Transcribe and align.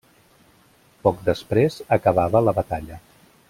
Poc 1.07 1.21
després 1.29 1.79
acabava 1.99 2.45
la 2.49 2.55
batalla. 2.63 2.99